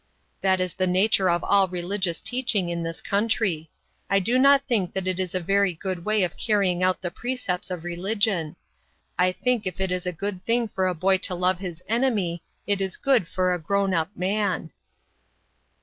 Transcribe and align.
That 0.41 0.59
is 0.59 0.73
the 0.73 0.87
nature 0.87 1.29
of 1.29 1.43
all 1.43 1.67
religious 1.67 2.19
teaching 2.21 2.69
in 2.69 2.81
this 2.81 3.01
country. 3.01 3.69
I 4.09 4.17
do 4.17 4.39
not 4.39 4.63
think 4.63 4.93
that 4.93 5.03
that 5.03 5.19
is 5.19 5.35
a 5.35 5.39
very 5.39 5.73
good 5.73 6.03
way 6.05 6.23
of 6.23 6.35
carrying 6.37 6.81
out 6.81 7.03
the 7.03 7.11
precepts 7.11 7.69
of 7.69 7.83
religion. 7.83 8.55
I 9.19 9.31
think 9.31 9.67
if 9.67 9.79
it 9.79 9.91
is 9.91 10.07
a 10.07 10.11
good 10.11 10.43
thing 10.43 10.67
for 10.69 10.87
a 10.87 10.95
boy 10.95 11.19
to 11.19 11.35
love 11.35 11.59
his 11.59 11.83
enemy, 11.87 12.41
it 12.65 12.81
is 12.81 12.97
good 12.97 13.27
for 13.27 13.53
a 13.53 13.59
grown 13.61 13.93
up 13.93 14.09
man." 14.17 14.71